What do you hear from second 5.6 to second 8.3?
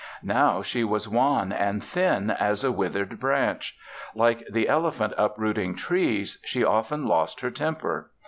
trees, she often lost her temper.